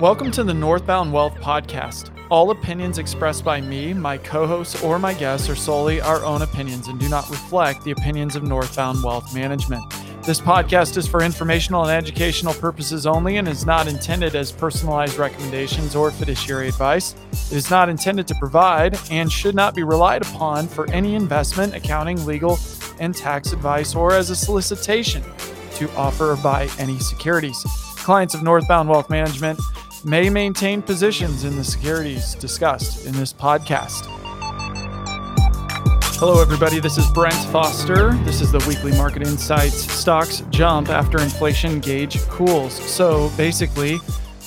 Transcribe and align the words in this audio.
Welcome 0.00 0.30
to 0.30 0.44
the 0.44 0.54
Northbound 0.54 1.12
Wealth 1.12 1.34
Podcast. 1.34 2.08
All 2.30 2.50
opinions 2.52 2.96
expressed 2.96 3.44
by 3.44 3.60
me, 3.60 3.92
my 3.92 4.16
co 4.16 4.46
hosts, 4.46 4.82
or 4.82 4.98
my 4.98 5.12
guests 5.12 5.50
are 5.50 5.54
solely 5.54 6.00
our 6.00 6.24
own 6.24 6.40
opinions 6.40 6.88
and 6.88 6.98
do 6.98 7.06
not 7.10 7.28
reflect 7.28 7.84
the 7.84 7.90
opinions 7.90 8.34
of 8.34 8.42
Northbound 8.42 9.04
Wealth 9.04 9.34
Management. 9.34 9.84
This 10.24 10.40
podcast 10.40 10.96
is 10.96 11.06
for 11.06 11.22
informational 11.22 11.82
and 11.82 11.90
educational 11.90 12.54
purposes 12.54 13.06
only 13.06 13.36
and 13.36 13.46
is 13.46 13.66
not 13.66 13.88
intended 13.88 14.34
as 14.34 14.50
personalized 14.50 15.18
recommendations 15.18 15.94
or 15.94 16.10
fiduciary 16.10 16.68
advice. 16.68 17.14
It 17.32 17.52
is 17.58 17.70
not 17.70 17.90
intended 17.90 18.26
to 18.28 18.34
provide 18.36 18.98
and 19.10 19.30
should 19.30 19.54
not 19.54 19.74
be 19.74 19.82
relied 19.82 20.22
upon 20.22 20.66
for 20.66 20.90
any 20.92 21.14
investment, 21.14 21.74
accounting, 21.74 22.24
legal, 22.24 22.58
and 23.00 23.14
tax 23.14 23.52
advice 23.52 23.94
or 23.94 24.14
as 24.14 24.30
a 24.30 24.36
solicitation 24.36 25.22
to 25.74 25.90
offer 25.90 26.30
or 26.30 26.36
buy 26.36 26.70
any 26.78 26.98
securities. 27.00 27.62
Clients 27.96 28.32
of 28.32 28.42
Northbound 28.42 28.88
Wealth 28.88 29.10
Management 29.10 29.60
may 30.04 30.30
maintain 30.30 30.82
positions 30.82 31.44
in 31.44 31.56
the 31.56 31.64
securities 31.64 32.34
discussed 32.34 33.06
in 33.06 33.12
this 33.12 33.32
podcast. 33.32 34.06
Hello, 36.18 36.40
everybody. 36.40 36.80
This 36.80 36.98
is 36.98 37.06
Brent 37.12 37.34
Foster. 37.50 38.12
This 38.24 38.40
is 38.40 38.52
the 38.52 38.64
weekly 38.68 38.92
market 38.92 39.26
insights. 39.26 39.90
Stocks 39.90 40.42
jump 40.50 40.88
after 40.88 41.20
inflation 41.20 41.80
gauge 41.80 42.20
cools. 42.28 42.74
So 42.74 43.30
basically, 43.36 43.98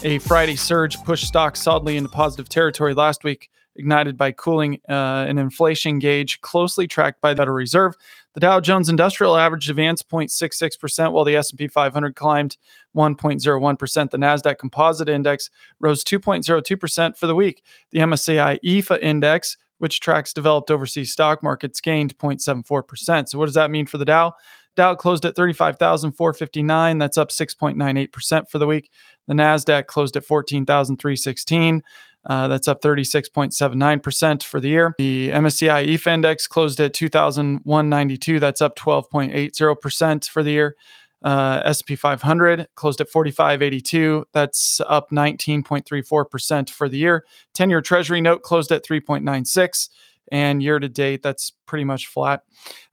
a 0.04 0.20
Friday 0.20 0.56
surge 0.56 1.02
pushed 1.04 1.26
stocks 1.26 1.62
solidly 1.62 1.98
into 1.98 2.10
positive 2.10 2.50
territory 2.50 2.94
last 2.94 3.24
week, 3.24 3.50
ignited 3.76 4.18
by 4.18 4.32
cooling 4.34 4.80
uh, 4.88 5.26
an 5.28 5.38
inflation 5.38 5.98
gauge 5.98 6.42
closely 6.42 6.88
tracked 6.88 7.22
by 7.22 7.34
the 7.34 7.38
Federal 7.38 7.58
Reserve. 7.58 7.96
The 8.34 8.40
Dow 8.40 8.60
Jones 8.60 8.90
Industrial 8.90 9.38
Average 9.38 9.70
advanced 9.70 10.10
0.66%, 10.10 11.12
while 11.12 11.24
the 11.24 11.36
S&P 11.36 11.68
500 11.68 12.16
climbed 12.16 12.58
1.01%. 12.96 14.10
The 14.10 14.18
Nasdaq 14.18 14.58
Composite 14.58 15.08
Index 15.08 15.52
rose 15.80 16.04
2.02% 16.04 17.16
for 17.16 17.28
the 17.28 17.36
week. 17.36 17.64
The 17.92 18.00
MSCI 18.00 18.60
EAFE 18.64 19.00
Index, 19.02 19.58
which 19.78 20.00
tracks 20.00 20.34
developed 20.34 20.72
overseas 20.72 21.12
stock 21.12 21.44
markets, 21.44 21.80
gained 21.80 22.18
0.74%. 22.18 23.30
So 23.30 23.38
what 23.38 23.46
does 23.46 23.56
that 23.56 23.70
mean 23.70 23.86
for 23.86 24.00
the 24.00 24.06
Dow? 24.06 24.34
Dow 24.76 24.96
closed 24.96 25.26
at 25.26 25.36
35,459. 25.36 26.98
That's 26.98 27.18
up 27.20 27.30
6.98% 27.30 28.50
for 28.50 28.58
the 28.58 28.66
week. 28.66 28.90
The 29.28 29.36
Nasdaq 29.36 29.86
closed 29.86 30.18
at 30.18 30.26
14,316. 30.26 31.84
Uh, 32.26 32.48
that's 32.48 32.68
up 32.68 32.82
36.79% 32.82 34.44
for 34.44 34.60
the 34.60 34.70
year. 34.70 34.96
The 34.98 35.30
MSCI 35.30 35.88
EAFE 35.88 36.08
index 36.08 36.48
closed 36.48 36.80
at 36.80 36.94
2,192. 36.94 38.40
That's 38.40 38.62
up 38.62 38.78
12.80% 38.78 40.30
for 40.30 40.44
the 40.44 40.52
year. 40.52 40.76
Uh, 41.22 41.72
SP 41.72 41.96
500 41.96 42.68
closed 42.76 43.00
at 43.00 43.10
45.82. 43.10 44.26
That's 44.34 44.82
up 44.88 45.10
19.34% 45.10 46.70
for 46.70 46.90
the 46.90 46.98
year. 46.98 47.26
10 47.54 47.70
year 47.70 47.82
Treasury 47.82 48.22
note 48.22 48.42
closed 48.44 48.72
at 48.72 48.86
3.96. 48.86 49.90
And 50.32 50.64
year 50.64 50.80
to 50.80 50.90
date, 50.90 51.22
that's 51.22 51.52
pretty 51.66 51.84
much 51.84 52.08
flat. 52.08 52.44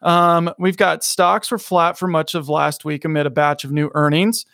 Um, 0.02 0.52
we've 0.58 0.76
got 0.76 1.04
stocks 1.04 1.50
were 1.50 1.58
flat 1.58 1.96
for 1.96 2.08
much 2.08 2.34
of 2.34 2.48
last 2.48 2.84
week 2.84 3.04
amid 3.04 3.26
a 3.26 3.30
batch 3.30 3.64
of 3.64 3.70
new 3.70 3.90
earnings 3.94 4.44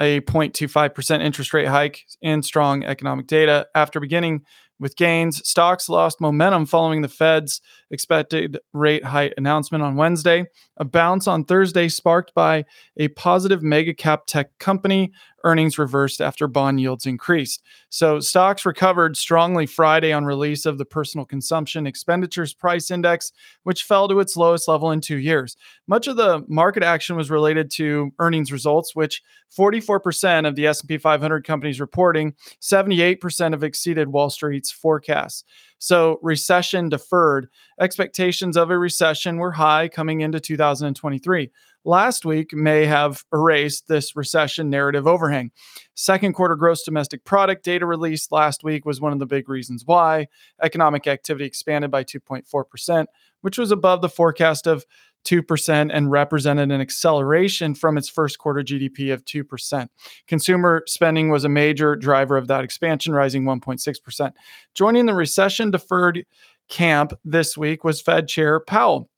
a 0.00 0.20
0.25% 0.20 1.20
interest 1.20 1.52
rate 1.52 1.68
hike 1.68 2.04
and 2.22 2.44
strong 2.44 2.84
economic 2.84 3.26
data. 3.26 3.66
After 3.74 4.00
beginning 4.00 4.42
with 4.80 4.96
gains, 4.96 5.46
stocks 5.48 5.88
lost 5.88 6.20
momentum 6.20 6.66
following 6.66 7.02
the 7.02 7.08
Fed's 7.08 7.60
expected 7.90 8.58
rate 8.72 9.04
hike 9.04 9.34
announcement 9.36 9.82
on 9.82 9.96
Wednesday. 9.96 10.44
A 10.76 10.84
bounce 10.84 11.26
on 11.26 11.44
Thursday 11.44 11.88
sparked 11.88 12.32
by 12.34 12.64
a 12.96 13.08
positive 13.08 13.62
mega 13.62 13.92
cap 13.92 14.26
tech 14.26 14.56
company 14.58 15.12
earnings 15.44 15.78
reversed 15.78 16.20
after 16.20 16.46
bond 16.46 16.80
yields 16.80 17.06
increased. 17.06 17.62
So 17.90 18.20
stocks 18.20 18.66
recovered 18.66 19.16
strongly 19.16 19.66
Friday 19.66 20.12
on 20.12 20.24
release 20.24 20.66
of 20.66 20.78
the 20.78 20.84
personal 20.84 21.24
consumption 21.24 21.86
expenditures 21.86 22.52
price 22.52 22.90
index, 22.90 23.32
which 23.62 23.84
fell 23.84 24.08
to 24.08 24.20
its 24.20 24.36
lowest 24.36 24.68
level 24.68 24.90
in 24.90 25.00
2 25.00 25.16
years. 25.16 25.56
Much 25.86 26.06
of 26.06 26.16
the 26.16 26.44
market 26.48 26.82
action 26.82 27.16
was 27.16 27.30
related 27.30 27.70
to 27.72 28.10
earnings 28.18 28.52
results, 28.52 28.96
which 28.96 29.22
44% 29.56 30.46
of 30.46 30.56
the 30.56 30.66
S&P 30.66 30.98
500 30.98 31.46
companies 31.46 31.80
reporting, 31.80 32.34
78% 32.60 33.52
have 33.52 33.62
exceeded 33.62 34.08
Wall 34.08 34.28
Street's 34.28 34.70
forecasts. 34.70 35.44
So, 35.78 36.18
recession 36.22 36.88
deferred. 36.88 37.48
Expectations 37.80 38.56
of 38.56 38.70
a 38.70 38.78
recession 38.78 39.38
were 39.38 39.52
high 39.52 39.88
coming 39.88 40.20
into 40.20 40.40
2023. 40.40 41.50
Last 41.84 42.24
week 42.26 42.52
may 42.52 42.84
have 42.86 43.24
erased 43.32 43.86
this 43.86 44.16
recession 44.16 44.68
narrative 44.68 45.06
overhang. 45.06 45.52
Second 45.94 46.34
quarter 46.34 46.56
gross 46.56 46.82
domestic 46.82 47.24
product 47.24 47.64
data 47.64 47.86
released 47.86 48.32
last 48.32 48.64
week 48.64 48.84
was 48.84 49.00
one 49.00 49.12
of 49.12 49.20
the 49.20 49.26
big 49.26 49.48
reasons 49.48 49.84
why. 49.86 50.26
Economic 50.62 51.06
activity 51.06 51.46
expanded 51.46 51.90
by 51.90 52.02
2.4%, 52.02 53.06
which 53.40 53.56
was 53.56 53.70
above 53.70 54.02
the 54.02 54.08
forecast 54.08 54.66
of 54.66 54.84
2% 55.24 55.90
and 55.92 56.10
represented 56.10 56.70
an 56.70 56.80
acceleration 56.80 57.74
from 57.74 57.98
its 57.98 58.08
first 58.08 58.38
quarter 58.38 58.62
GDP 58.62 59.12
of 59.12 59.24
2%. 59.24 59.88
Consumer 60.26 60.82
spending 60.86 61.30
was 61.30 61.44
a 61.44 61.48
major 61.48 61.96
driver 61.96 62.36
of 62.36 62.48
that 62.48 62.64
expansion, 62.64 63.12
rising 63.12 63.44
1.6%. 63.44 64.32
Joining 64.74 65.06
the 65.06 65.14
recession 65.14 65.70
deferred 65.70 66.24
camp 66.68 67.12
this 67.24 67.56
week 67.56 67.84
was 67.84 68.00
Fed 68.00 68.28
Chair 68.28 68.60
Powell, 68.60 69.08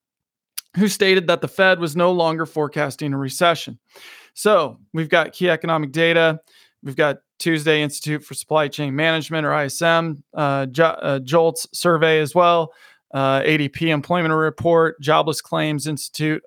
who 0.77 0.89
stated 0.89 1.27
that 1.27 1.41
the 1.41 1.49
Fed 1.49 1.81
was 1.81 1.97
no 1.97 2.13
longer 2.13 2.47
forecasting 2.47 3.13
a 3.13 3.19
recession. 3.19 3.79
So 4.35 4.79
we've 4.93 5.09
got 5.09 5.33
key 5.33 5.51
economic 5.51 5.93
data. 5.93 6.41
We've 6.83 6.97
got 6.97 7.19
Tuesday 7.39 7.83
Institute 7.83 8.25
for 8.25 8.35
Supply 8.35 8.69
Chain 8.69 8.95
Management 8.95 9.47
or 9.47 9.65
ISM, 9.65 10.23
uh, 10.35 10.67
uh, 10.79 11.19
JOLTS 11.21 11.69
survey 11.73 12.21
as 12.21 12.35
well 12.35 12.73
uh, 13.13 13.41
ADP 13.41 13.89
employment 13.89 14.35
report, 14.35 15.01
Jobless 15.01 15.41
Claims 15.41 15.87
Institute 15.87 16.43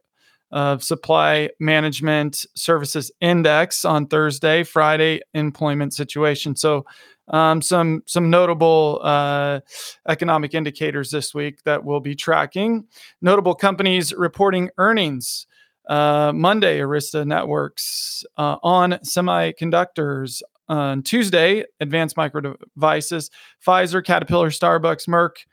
of 0.52 0.84
Supply 0.84 1.50
Management 1.60 2.46
Services 2.56 3.12
Index 3.22 3.84
on 3.84 4.06
Thursday, 4.08 4.64
Friday 4.64 5.20
employment 5.34 5.94
situation. 5.94 6.56
So 6.56 6.86
um, 7.30 7.62
some 7.62 8.04
some 8.06 8.30
notable 8.30 9.00
uh, 9.02 9.62
economic 10.08 10.54
indicators 10.54 11.10
this 11.10 11.34
week 11.34 11.64
that 11.64 11.84
we'll 11.84 12.02
be 12.02 12.16
tracking. 12.16 12.86
Notable 13.22 13.56
companies 13.56 14.14
reporting 14.14 14.70
earnings. 14.78 15.48
Uh, 15.90 16.32
Monday, 16.34 16.80
Arista 16.80 17.26
Networks 17.26 18.24
uh, 18.38 18.58
on 18.64 18.94
semiconductors. 19.06 20.42
On 20.70 21.04
Tuesday, 21.04 21.66
Advanced 21.82 22.16
Micro 22.16 22.56
Devices, 22.76 23.30
Pfizer, 23.68 24.04
Caterpillar, 24.04 24.50
Starbucks, 24.50 25.10
Merck, 25.10 25.44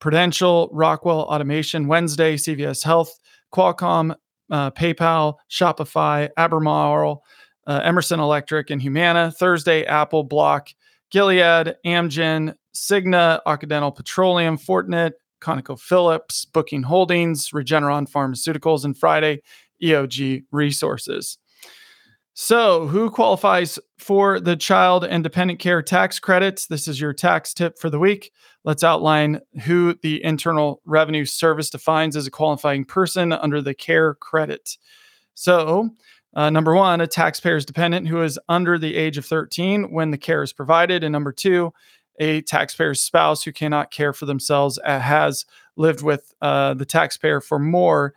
Prudential, 0.00 0.68
Rockwell 0.72 1.22
Automation, 1.22 1.88
Wednesday, 1.88 2.36
CVS 2.36 2.84
Health, 2.84 3.18
Qualcomm, 3.52 4.14
uh, 4.50 4.70
PayPal, 4.70 5.34
Shopify, 5.50 6.28
Albemarle, 6.36 7.22
uh, 7.66 7.80
Emerson 7.84 8.20
Electric, 8.20 8.70
and 8.70 8.80
Humana. 8.80 9.30
Thursday, 9.30 9.84
Apple, 9.84 10.24
Block, 10.24 10.68
Gilead, 11.10 11.76
Amgen, 11.84 12.54
Cigna, 12.74 13.40
Occidental 13.46 13.92
Petroleum, 13.92 14.56
Fortinet, 14.56 15.12
ConocoPhillips, 15.40 16.46
Booking 16.52 16.82
Holdings, 16.82 17.50
Regeneron 17.50 18.10
Pharmaceuticals, 18.10 18.84
and 18.84 18.96
Friday, 18.96 19.42
EOG 19.82 20.44
Resources. 20.50 21.38
So, 22.34 22.86
who 22.86 23.10
qualifies 23.10 23.80
for 23.98 24.38
the 24.38 24.54
child 24.54 25.04
and 25.04 25.24
dependent 25.24 25.58
care 25.58 25.82
tax 25.82 26.20
credits? 26.20 26.66
This 26.66 26.86
is 26.86 27.00
your 27.00 27.12
tax 27.12 27.52
tip 27.52 27.78
for 27.80 27.90
the 27.90 27.98
week. 27.98 28.32
Let's 28.68 28.84
outline 28.84 29.40
who 29.64 29.94
the 30.02 30.22
Internal 30.22 30.82
Revenue 30.84 31.24
Service 31.24 31.70
defines 31.70 32.16
as 32.16 32.26
a 32.26 32.30
qualifying 32.30 32.84
person 32.84 33.32
under 33.32 33.62
the 33.62 33.72
care 33.72 34.12
credit. 34.12 34.76
So, 35.32 35.88
uh, 36.34 36.50
number 36.50 36.74
one, 36.74 37.00
a 37.00 37.06
taxpayer's 37.06 37.64
dependent 37.64 38.08
who 38.08 38.20
is 38.20 38.38
under 38.46 38.76
the 38.76 38.94
age 38.94 39.16
of 39.16 39.24
13 39.24 39.90
when 39.90 40.10
the 40.10 40.18
care 40.18 40.42
is 40.42 40.52
provided. 40.52 41.02
And 41.02 41.14
number 41.14 41.32
two, 41.32 41.72
a 42.20 42.42
taxpayer's 42.42 43.00
spouse 43.00 43.42
who 43.42 43.52
cannot 43.52 43.90
care 43.90 44.12
for 44.12 44.26
themselves 44.26 44.78
uh, 44.84 44.98
has 44.98 45.46
lived 45.76 46.02
with 46.02 46.34
uh, 46.42 46.74
the 46.74 46.84
taxpayer 46.84 47.40
for 47.40 47.58
more 47.58 48.12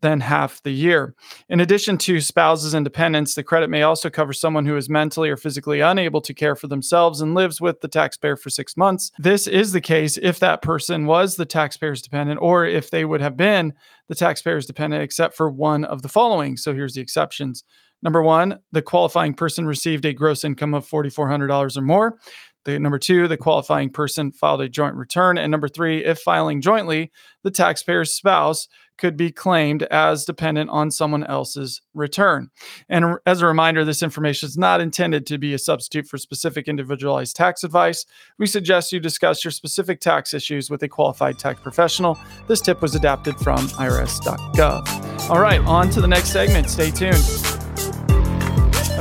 than 0.00 0.20
half 0.20 0.62
the 0.62 0.70
year. 0.70 1.14
In 1.48 1.60
addition 1.60 1.98
to 1.98 2.20
spouses 2.20 2.74
and 2.74 2.84
dependents, 2.84 3.34
the 3.34 3.42
credit 3.42 3.70
may 3.70 3.82
also 3.82 4.10
cover 4.10 4.32
someone 4.32 4.66
who 4.66 4.76
is 4.76 4.88
mentally 4.88 5.30
or 5.30 5.36
physically 5.36 5.80
unable 5.80 6.20
to 6.22 6.34
care 6.34 6.56
for 6.56 6.66
themselves 6.66 7.20
and 7.20 7.34
lives 7.34 7.60
with 7.60 7.80
the 7.80 7.88
taxpayer 7.88 8.36
for 8.36 8.50
six 8.50 8.76
months. 8.76 9.12
This 9.18 9.46
is 9.46 9.72
the 9.72 9.80
case 9.80 10.18
if 10.22 10.38
that 10.40 10.62
person 10.62 11.06
was 11.06 11.36
the 11.36 11.46
taxpayer's 11.46 12.02
dependent 12.02 12.40
or 12.40 12.64
if 12.64 12.90
they 12.90 13.04
would 13.04 13.20
have 13.20 13.36
been 13.36 13.74
the 14.08 14.14
taxpayer's 14.14 14.66
dependent, 14.66 15.02
except 15.02 15.36
for 15.36 15.50
one 15.50 15.84
of 15.84 16.02
the 16.02 16.08
following. 16.08 16.56
So 16.56 16.74
here's 16.74 16.94
the 16.94 17.00
exceptions. 17.00 17.64
Number 18.02 18.22
one, 18.22 18.58
the 18.72 18.82
qualifying 18.82 19.34
person 19.34 19.66
received 19.66 20.06
a 20.06 20.14
gross 20.14 20.42
income 20.42 20.72
of 20.72 20.88
$4,400 20.88 21.76
or 21.76 21.82
more. 21.82 22.18
The 22.64 22.78
number 22.78 22.98
two, 22.98 23.28
the 23.28 23.36
qualifying 23.36 23.90
person 23.90 24.32
filed 24.32 24.60
a 24.60 24.68
joint 24.68 24.94
return. 24.94 25.38
And 25.38 25.50
number 25.50 25.68
three, 25.68 26.04
if 26.04 26.20
filing 26.20 26.60
jointly, 26.60 27.10
the 27.42 27.50
taxpayer's 27.50 28.12
spouse 28.12 28.68
could 29.00 29.16
be 29.16 29.32
claimed 29.32 29.82
as 29.84 30.26
dependent 30.26 30.68
on 30.68 30.90
someone 30.90 31.24
else's 31.24 31.80
return. 31.94 32.50
And 32.88 33.16
as 33.24 33.40
a 33.40 33.46
reminder, 33.46 33.82
this 33.82 34.02
information 34.02 34.46
is 34.46 34.58
not 34.58 34.82
intended 34.82 35.26
to 35.26 35.38
be 35.38 35.54
a 35.54 35.58
substitute 35.58 36.06
for 36.06 36.18
specific 36.18 36.68
individualized 36.68 37.34
tax 37.34 37.64
advice. 37.64 38.04
We 38.38 38.46
suggest 38.46 38.92
you 38.92 39.00
discuss 39.00 39.42
your 39.42 39.52
specific 39.52 40.00
tax 40.00 40.34
issues 40.34 40.68
with 40.68 40.82
a 40.82 40.88
qualified 40.88 41.38
tax 41.38 41.60
professional. 41.60 42.18
This 42.46 42.60
tip 42.60 42.82
was 42.82 42.94
adapted 42.94 43.36
from 43.38 43.68
irs.gov. 43.68 45.30
All 45.30 45.40
right, 45.40 45.60
on 45.60 45.88
to 45.90 46.02
the 46.02 46.08
next 46.08 46.30
segment. 46.30 46.68
Stay 46.68 46.90
tuned 46.90 47.39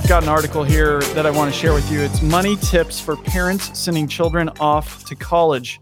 got 0.09 0.23
an 0.23 0.29
article 0.29 0.63
here 0.63 1.01
that 1.13 1.27
I 1.27 1.29
want 1.29 1.53
to 1.53 1.59
share 1.59 1.71
with 1.71 1.91
you. 1.91 1.99
It's 1.99 2.23
money 2.23 2.55
tips 2.55 2.99
for 2.99 3.15
parents 3.15 3.77
sending 3.77 4.07
children 4.07 4.49
off 4.59 5.05
to 5.05 5.13
college. 5.13 5.79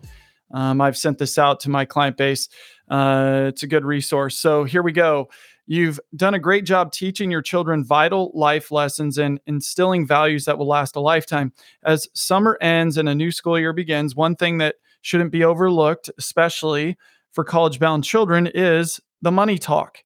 Um, 0.54 0.82
I've 0.82 0.98
sent 0.98 1.18
this 1.18 1.38
out 1.38 1.62
to 1.62 1.70
my 1.70 1.86
client 1.86 2.18
base. 2.18 2.50
Uh, 2.90 3.46
it's 3.48 3.64
a 3.64 3.68
good 3.68 3.86
resource. 3.86 4.38
So 4.38 4.66
here 4.66 4.84
we 4.84 4.92
go. 4.92 5.30
You've 5.66 5.98
done 6.14 6.34
a 6.34 6.40
great 6.40 6.66
job 6.66 6.92
teaching 6.92 7.32
your 7.32 7.42
children 7.42 7.86
vital 7.86 8.34
life 8.36 8.70
lessons 8.70 9.18
and 9.18 9.40
instilling 9.48 10.06
values 10.06 10.44
that 10.44 10.58
will 10.58 10.68
last 10.68 10.98
a 10.98 11.00
lifetime. 11.00 11.54
As 11.86 12.10
summer 12.14 12.58
ends 12.60 12.98
and 12.98 13.08
a 13.08 13.16
new 13.16 13.32
school 13.32 13.58
year 13.58 13.72
begins, 13.72 14.14
one 14.14 14.36
thing 14.36 14.58
that 14.58 14.76
shouldn't 15.04 15.32
be 15.32 15.46
overlooked, 15.46 16.10
especially 16.18 16.98
for 17.32 17.46
college 17.46 17.80
bound 17.80 18.04
children, 18.04 18.48
is 18.54 19.00
the 19.22 19.32
money 19.32 19.58
talk. 19.58 20.00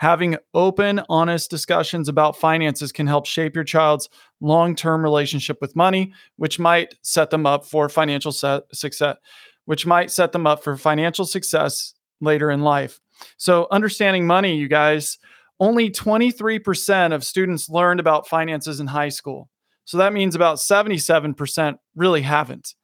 Having 0.00 0.38
open, 0.54 1.02
honest 1.10 1.50
discussions 1.50 2.08
about 2.08 2.38
finances 2.38 2.90
can 2.90 3.06
help 3.06 3.26
shape 3.26 3.54
your 3.54 3.64
child's 3.64 4.08
long 4.40 4.74
term 4.74 5.02
relationship 5.02 5.58
with 5.60 5.76
money, 5.76 6.14
which 6.36 6.58
might 6.58 6.94
set 7.02 7.28
them 7.28 7.44
up 7.44 7.66
for 7.66 7.86
financial 7.90 8.32
success, 8.32 9.18
which 9.66 9.84
might 9.84 10.10
set 10.10 10.32
them 10.32 10.46
up 10.46 10.64
for 10.64 10.78
financial 10.78 11.26
success 11.26 11.92
later 12.22 12.50
in 12.50 12.62
life. 12.62 12.98
So, 13.36 13.68
understanding 13.70 14.26
money, 14.26 14.56
you 14.56 14.68
guys, 14.68 15.18
only 15.60 15.90
23% 15.90 17.14
of 17.14 17.22
students 17.22 17.68
learned 17.68 18.00
about 18.00 18.26
finances 18.26 18.80
in 18.80 18.86
high 18.86 19.10
school. 19.10 19.50
So 19.84 19.98
that 19.98 20.14
means 20.14 20.34
about 20.34 20.56
77% 20.56 21.76
really 21.94 22.22
haven't. 22.22 22.74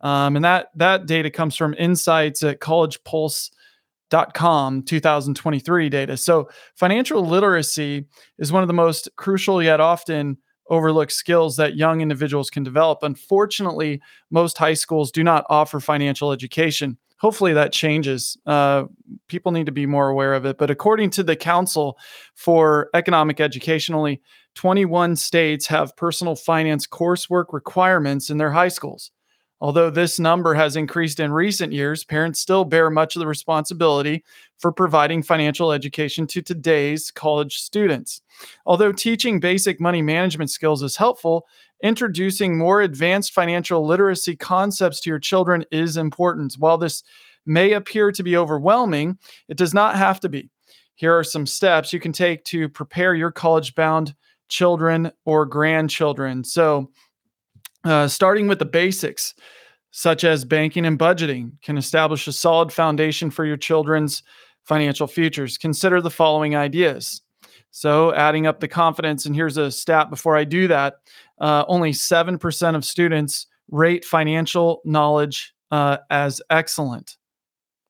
Um, 0.00 0.36
and 0.36 0.44
that 0.46 0.68
that 0.76 1.04
data 1.04 1.30
comes 1.30 1.54
from 1.54 1.74
insights 1.74 2.42
at 2.42 2.60
College 2.60 3.04
Pulse 3.04 3.50
com 4.34 4.82
2023 4.82 5.88
data. 5.88 6.16
So, 6.16 6.48
financial 6.76 7.24
literacy 7.24 8.06
is 8.38 8.52
one 8.52 8.62
of 8.62 8.68
the 8.68 8.74
most 8.74 9.08
crucial 9.16 9.62
yet 9.62 9.80
often 9.80 10.38
overlooked 10.68 11.12
skills 11.12 11.56
that 11.56 11.76
young 11.76 12.00
individuals 12.00 12.50
can 12.50 12.62
develop. 12.62 13.00
Unfortunately, 13.02 14.00
most 14.30 14.58
high 14.58 14.74
schools 14.74 15.10
do 15.10 15.22
not 15.22 15.44
offer 15.48 15.80
financial 15.80 16.32
education. 16.32 16.98
Hopefully, 17.18 17.52
that 17.52 17.72
changes. 17.72 18.36
Uh, 18.46 18.84
people 19.28 19.52
need 19.52 19.66
to 19.66 19.72
be 19.72 19.86
more 19.86 20.08
aware 20.08 20.34
of 20.34 20.44
it. 20.44 20.58
But 20.58 20.70
according 20.70 21.10
to 21.10 21.22
the 21.22 21.36
Council 21.36 21.96
for 22.34 22.90
Economic 22.94 23.40
Education, 23.40 23.94
only 23.94 24.20
21 24.54 25.16
states 25.16 25.66
have 25.68 25.96
personal 25.96 26.34
finance 26.34 26.86
coursework 26.86 27.46
requirements 27.52 28.28
in 28.28 28.38
their 28.38 28.50
high 28.50 28.68
schools. 28.68 29.10
Although 29.62 29.90
this 29.90 30.18
number 30.18 30.54
has 30.54 30.74
increased 30.74 31.20
in 31.20 31.32
recent 31.32 31.72
years, 31.72 32.02
parents 32.02 32.40
still 32.40 32.64
bear 32.64 32.90
much 32.90 33.14
of 33.14 33.20
the 33.20 33.28
responsibility 33.28 34.24
for 34.58 34.72
providing 34.72 35.22
financial 35.22 35.70
education 35.70 36.26
to 36.26 36.42
today's 36.42 37.12
college 37.12 37.58
students. 37.58 38.22
Although 38.66 38.90
teaching 38.90 39.38
basic 39.38 39.80
money 39.80 40.02
management 40.02 40.50
skills 40.50 40.82
is 40.82 40.96
helpful, 40.96 41.46
introducing 41.80 42.58
more 42.58 42.80
advanced 42.80 43.34
financial 43.34 43.86
literacy 43.86 44.34
concepts 44.34 45.00
to 45.02 45.10
your 45.10 45.20
children 45.20 45.64
is 45.70 45.96
important. 45.96 46.54
While 46.54 46.78
this 46.78 47.04
may 47.46 47.74
appear 47.74 48.10
to 48.10 48.22
be 48.24 48.36
overwhelming, 48.36 49.16
it 49.46 49.56
does 49.56 49.72
not 49.72 49.94
have 49.94 50.18
to 50.20 50.28
be. 50.28 50.50
Here 50.96 51.16
are 51.16 51.22
some 51.22 51.46
steps 51.46 51.92
you 51.92 52.00
can 52.00 52.12
take 52.12 52.42
to 52.46 52.68
prepare 52.68 53.14
your 53.14 53.30
college 53.30 53.76
bound 53.76 54.16
children 54.48 55.12
or 55.24 55.46
grandchildren. 55.46 56.42
So, 56.42 56.90
uh, 57.84 58.08
starting 58.08 58.48
with 58.48 58.58
the 58.58 58.64
basics, 58.64 59.34
such 59.90 60.24
as 60.24 60.44
banking 60.44 60.86
and 60.86 60.98
budgeting, 60.98 61.52
can 61.62 61.76
establish 61.76 62.26
a 62.26 62.32
solid 62.32 62.72
foundation 62.72 63.30
for 63.30 63.44
your 63.44 63.56
children's 63.56 64.22
financial 64.64 65.06
futures. 65.06 65.58
Consider 65.58 66.00
the 66.00 66.10
following 66.10 66.56
ideas. 66.56 67.22
So, 67.70 68.14
adding 68.14 68.46
up 68.46 68.60
the 68.60 68.68
confidence, 68.68 69.24
and 69.24 69.34
here's 69.34 69.56
a 69.56 69.70
stat 69.70 70.10
before 70.10 70.36
I 70.36 70.44
do 70.44 70.68
that 70.68 70.96
uh, 71.38 71.64
only 71.68 71.92
7% 71.92 72.76
of 72.76 72.84
students 72.84 73.46
rate 73.70 74.04
financial 74.04 74.82
knowledge 74.84 75.54
uh, 75.70 75.96
as 76.10 76.42
excellent. 76.50 77.16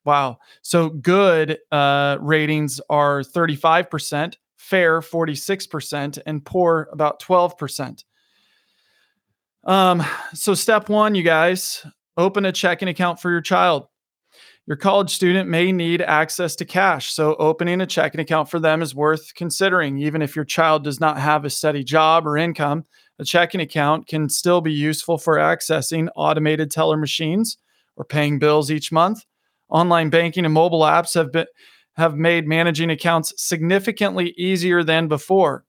Wow. 0.04 0.38
So, 0.62 0.88
good 0.88 1.58
uh, 1.72 2.18
ratings 2.20 2.80
are 2.90 3.22
35%, 3.22 4.34
fair 4.56 5.00
46%, 5.00 6.18
and 6.26 6.44
poor 6.44 6.88
about 6.92 7.20
12%. 7.20 8.04
Um, 9.64 10.02
so 10.34 10.54
step 10.54 10.88
one, 10.88 11.14
you 11.14 11.22
guys, 11.22 11.86
open 12.16 12.44
a 12.44 12.52
checking 12.52 12.88
account 12.88 13.20
for 13.20 13.30
your 13.30 13.40
child. 13.40 13.86
Your 14.66 14.76
college 14.76 15.10
student 15.10 15.48
may 15.48 15.72
need 15.72 16.02
access 16.02 16.54
to 16.56 16.64
cash, 16.64 17.12
so 17.12 17.34
opening 17.36 17.80
a 17.80 17.86
checking 17.86 18.20
account 18.20 18.48
for 18.48 18.60
them 18.60 18.80
is 18.80 18.94
worth 18.94 19.34
considering. 19.34 19.98
Even 19.98 20.22
if 20.22 20.36
your 20.36 20.44
child 20.44 20.84
does 20.84 21.00
not 21.00 21.18
have 21.18 21.44
a 21.44 21.50
steady 21.50 21.82
job 21.82 22.26
or 22.26 22.36
income, 22.36 22.84
a 23.18 23.24
checking 23.24 23.60
account 23.60 24.06
can 24.06 24.28
still 24.28 24.60
be 24.60 24.72
useful 24.72 25.18
for 25.18 25.36
accessing 25.36 26.08
automated 26.14 26.70
teller 26.70 26.96
machines 26.96 27.58
or 27.96 28.04
paying 28.04 28.38
bills 28.38 28.70
each 28.70 28.92
month. 28.92 29.24
Online 29.68 30.10
banking 30.10 30.44
and 30.44 30.54
mobile 30.54 30.82
apps 30.82 31.14
have 31.14 31.32
been 31.32 31.46
have 31.94 32.16
made 32.16 32.46
managing 32.46 32.90
accounts 32.90 33.34
significantly 33.36 34.32
easier 34.38 34.82
than 34.82 35.08
before 35.08 35.64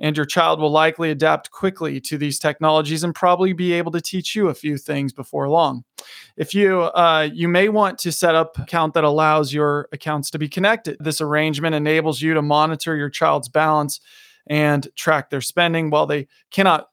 and 0.00 0.16
your 0.16 0.26
child 0.26 0.60
will 0.60 0.70
likely 0.70 1.10
adapt 1.10 1.50
quickly 1.50 2.00
to 2.00 2.18
these 2.18 2.38
technologies 2.38 3.02
and 3.02 3.14
probably 3.14 3.52
be 3.52 3.72
able 3.72 3.90
to 3.92 4.00
teach 4.00 4.36
you 4.36 4.48
a 4.48 4.54
few 4.54 4.78
things 4.78 5.12
before 5.12 5.48
long. 5.48 5.84
If 6.36 6.54
you 6.54 6.82
uh, 6.82 7.28
you 7.32 7.48
may 7.48 7.68
want 7.68 7.98
to 8.00 8.12
set 8.12 8.34
up 8.34 8.58
account 8.58 8.94
that 8.94 9.04
allows 9.04 9.52
your 9.52 9.88
accounts 9.92 10.30
to 10.30 10.38
be 10.38 10.48
connected. 10.48 10.96
This 11.00 11.20
arrangement 11.20 11.74
enables 11.74 12.22
you 12.22 12.34
to 12.34 12.42
monitor 12.42 12.96
your 12.96 13.10
child's 13.10 13.48
balance 13.48 14.00
and 14.46 14.88
track 14.96 15.30
their 15.30 15.40
spending 15.40 15.90
while 15.90 16.06
they 16.06 16.28
cannot 16.50 16.88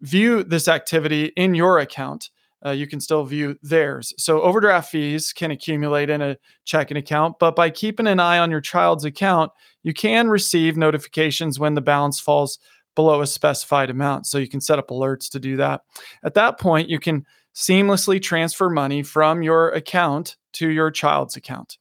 view 0.00 0.42
this 0.42 0.68
activity 0.68 1.26
in 1.36 1.54
your 1.54 1.78
account 1.78 2.30
uh, 2.64 2.70
you 2.70 2.86
can 2.86 3.00
still 3.00 3.24
view 3.24 3.56
theirs. 3.62 4.12
So 4.18 4.40
overdraft 4.42 4.90
fees 4.90 5.32
can 5.32 5.50
accumulate 5.50 6.10
in 6.10 6.20
a 6.20 6.36
checking 6.64 6.96
account, 6.96 7.36
but 7.38 7.54
by 7.54 7.70
keeping 7.70 8.06
an 8.06 8.20
eye 8.20 8.38
on 8.38 8.50
your 8.50 8.60
child's 8.60 9.04
account, 9.04 9.52
you 9.82 9.94
can 9.94 10.28
receive 10.28 10.76
notifications 10.76 11.58
when 11.58 11.74
the 11.74 11.80
balance 11.80 12.18
falls 12.18 12.58
below 12.94 13.20
a 13.20 13.26
specified 13.26 13.90
amount. 13.90 14.26
So 14.26 14.38
you 14.38 14.48
can 14.48 14.60
set 14.60 14.78
up 14.78 14.88
alerts 14.88 15.30
to 15.30 15.38
do 15.38 15.56
that. 15.56 15.82
At 16.24 16.34
that 16.34 16.58
point, 16.58 16.88
you 16.88 16.98
can 16.98 17.24
seamlessly 17.54 18.20
transfer 18.20 18.68
money 18.68 19.02
from 19.02 19.42
your 19.42 19.70
account 19.70 20.36
to 20.54 20.68
your 20.68 20.90
child's 20.90 21.36
account. 21.36 21.78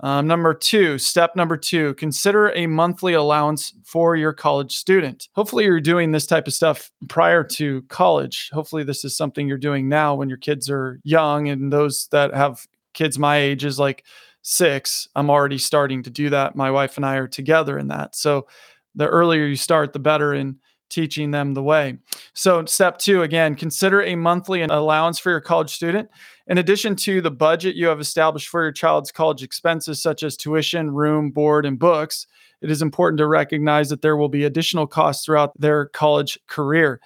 Um, 0.00 0.28
number 0.28 0.54
two, 0.54 0.96
step 0.98 1.34
number 1.34 1.56
two, 1.56 1.94
consider 1.94 2.50
a 2.50 2.66
monthly 2.68 3.14
allowance 3.14 3.72
for 3.84 4.14
your 4.14 4.32
college 4.32 4.76
student. 4.76 5.28
Hopefully, 5.32 5.64
you're 5.64 5.80
doing 5.80 6.12
this 6.12 6.26
type 6.26 6.46
of 6.46 6.54
stuff 6.54 6.90
prior 7.08 7.42
to 7.44 7.82
college. 7.82 8.48
Hopefully, 8.52 8.84
this 8.84 9.04
is 9.04 9.16
something 9.16 9.48
you're 9.48 9.58
doing 9.58 9.88
now 9.88 10.14
when 10.14 10.28
your 10.28 10.38
kids 10.38 10.70
are 10.70 11.00
young. 11.02 11.48
And 11.48 11.72
those 11.72 12.06
that 12.12 12.32
have 12.32 12.66
kids 12.94 13.18
my 13.18 13.38
age 13.38 13.64
is 13.64 13.78
like 13.78 14.04
six, 14.42 15.08
I'm 15.16 15.30
already 15.30 15.58
starting 15.58 16.04
to 16.04 16.10
do 16.10 16.30
that. 16.30 16.54
My 16.54 16.70
wife 16.70 16.96
and 16.96 17.04
I 17.04 17.16
are 17.16 17.28
together 17.28 17.76
in 17.76 17.88
that. 17.88 18.14
So, 18.14 18.46
the 18.94 19.08
earlier 19.08 19.46
you 19.46 19.56
start, 19.56 19.92
the 19.92 19.98
better. 19.98 20.32
And 20.32 20.56
teaching 20.88 21.30
them 21.30 21.54
the 21.54 21.62
way. 21.62 21.98
So, 22.34 22.64
step 22.64 22.98
two 22.98 23.22
again, 23.22 23.54
consider 23.54 24.02
a 24.02 24.16
monthly 24.16 24.62
allowance 24.62 25.18
for 25.18 25.30
your 25.30 25.40
college 25.40 25.70
student. 25.70 26.08
In 26.46 26.58
addition 26.58 26.96
to 26.96 27.20
the 27.20 27.30
budget 27.30 27.76
you 27.76 27.86
have 27.86 28.00
established 28.00 28.48
for 28.48 28.62
your 28.62 28.72
child's 28.72 29.12
college 29.12 29.42
expenses, 29.42 30.02
such 30.02 30.22
as 30.22 30.36
tuition, 30.36 30.90
room, 30.90 31.30
board, 31.30 31.66
and 31.66 31.78
books, 31.78 32.26
it 32.60 32.70
is 32.70 32.82
important 32.82 33.18
to 33.18 33.26
recognize 33.26 33.88
that 33.90 34.02
there 34.02 34.16
will 34.16 34.28
be 34.28 34.44
additional 34.44 34.86
costs 34.86 35.24
throughout 35.24 35.58
their 35.60 35.86
college 35.86 36.38
career. 36.48 37.00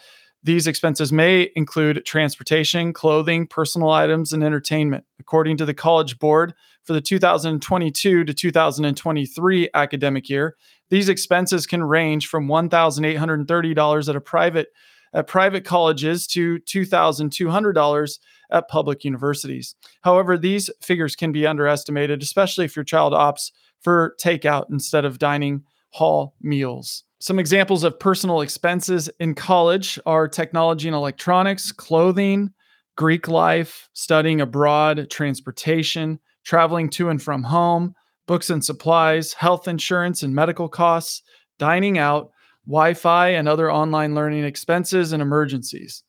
These 0.44 0.66
expenses 0.66 1.12
may 1.12 1.50
include 1.54 2.04
transportation, 2.04 2.92
clothing, 2.92 3.46
personal 3.46 3.90
items, 3.90 4.32
and 4.32 4.42
entertainment. 4.42 5.04
According 5.20 5.56
to 5.58 5.64
the 5.64 5.74
College 5.74 6.18
Board, 6.18 6.54
for 6.84 6.94
the 6.94 7.00
2022 7.00 8.24
to 8.24 8.34
2023 8.34 9.70
academic 9.74 10.28
year, 10.28 10.56
these 10.92 11.08
expenses 11.08 11.66
can 11.66 11.82
range 11.82 12.26
from 12.26 12.46
$1,830 12.48 14.08
at 14.10 14.14
a 14.14 14.20
private 14.20 14.68
at 15.14 15.26
private 15.26 15.64
colleges 15.64 16.26
to 16.26 16.58
$2,200 16.60 18.18
at 18.50 18.68
public 18.68 19.02
universities. 19.02 19.74
However, 20.02 20.36
these 20.36 20.68
figures 20.82 21.16
can 21.16 21.32
be 21.32 21.46
underestimated, 21.46 22.22
especially 22.22 22.66
if 22.66 22.76
your 22.76 22.84
child 22.84 23.14
opts 23.14 23.52
for 23.80 24.14
takeout 24.20 24.66
instead 24.70 25.06
of 25.06 25.18
dining 25.18 25.64
hall 25.92 26.34
meals. 26.42 27.04
Some 27.20 27.38
examples 27.38 27.84
of 27.84 27.98
personal 27.98 28.42
expenses 28.42 29.08
in 29.18 29.34
college 29.34 29.98
are 30.04 30.28
technology 30.28 30.88
and 30.88 30.94
electronics, 30.94 31.72
clothing, 31.72 32.50
Greek 32.98 33.28
life, 33.28 33.88
studying 33.94 34.42
abroad, 34.42 35.08
transportation, 35.08 36.18
traveling 36.44 36.90
to 36.90 37.08
and 37.08 37.22
from 37.22 37.44
home, 37.44 37.94
books 38.32 38.48
and 38.48 38.64
supplies, 38.64 39.34
health 39.34 39.68
insurance 39.68 40.22
and 40.22 40.34
medical 40.34 40.66
costs, 40.66 41.20
dining 41.58 41.98
out, 41.98 42.30
Wi 42.66 42.94
Fi, 42.94 43.28
and 43.28 43.46
other 43.46 43.70
online 43.70 44.14
learning 44.14 44.42
expenses 44.42 45.12
and 45.12 45.20
emergencies. 45.20 46.02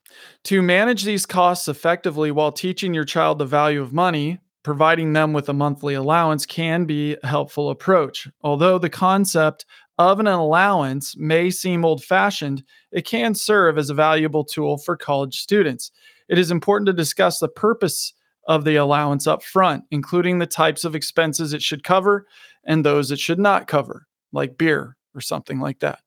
To 0.46 0.62
manage 0.62 1.03
these 1.03 1.25
costs 1.25 1.68
effectively 1.68 2.32
while 2.32 2.53
teaching 2.53 2.94
your 2.94 3.03
child 3.03 3.39
the 3.39 3.46
value 3.46 3.82
of 3.82 3.92
money, 3.92 4.39
providing 4.63 5.12
them 5.12 5.34
with 5.34 5.50
a 5.50 5.53
monthly 5.53 5.96
allowance 5.96 6.46
can 6.46 6.86
be 6.86 7.18
a 7.22 7.27
helpful 7.27 7.72
approach. 7.72 8.30
Although 8.42 8.77
the 8.77 8.89
concept 8.89 9.65
of 9.98 10.22
an 10.22 10.27
allowance 10.27 11.18
may 11.18 11.50
seem 11.50 11.84
old 11.84 12.06
fashioned, 12.06 12.63
it 12.94 13.06
can 13.06 13.36
serve 13.36 13.77
as 13.77 13.89
a 13.89 13.94
valuable 13.94 14.46
tool 14.46 14.77
for 14.77 14.96
college 14.96 15.42
students. 15.42 15.92
It 16.30 16.38
is 16.38 16.51
important 16.51 16.86
to 16.86 16.94
discuss 16.94 17.39
the 17.39 17.50
purpose 17.50 18.13
of 18.48 18.66
the 18.66 18.76
allowance 18.76 19.28
up 19.28 19.44
front, 19.44 19.84
including 19.92 20.40
the 20.40 20.46
types 20.46 20.84
of 20.84 20.96
expenses 20.96 21.54
it 21.54 21.62
should 21.62 21.84
cover 21.84 22.26
and 22.66 22.86
those 22.86 23.12
it 23.12 23.20
should 23.20 23.40
not 23.40 23.68
cover, 23.68 24.06
like 24.32 24.58
beer 24.58 24.96
or 25.16 25.22
something 25.22 25.60
like 25.60 25.80
that. 25.80 26.00